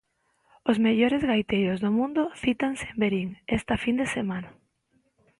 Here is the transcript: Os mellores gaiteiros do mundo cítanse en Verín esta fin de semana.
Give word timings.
Os 0.69 0.77
mellores 0.85 1.25
gaiteiros 1.29 1.81
do 1.83 1.91
mundo 1.97 2.21
cítanse 2.43 2.85
en 2.91 2.95
Verín 3.01 3.29
esta 3.57 3.75
fin 3.83 3.95
de 4.01 4.07
semana. 4.15 4.49